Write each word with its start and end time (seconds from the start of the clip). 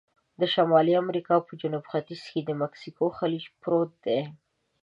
د 0.39 0.41
شمالي 0.53 0.93
امریکا 1.03 1.35
په 1.47 1.53
جنوب 1.61 1.83
ختیځ 1.91 2.21
کې 2.31 2.41
د 2.43 2.49
مکسیکو 2.61 3.05
خلیج 3.17 3.43
پروت 3.61 3.91
دی. 4.05 4.19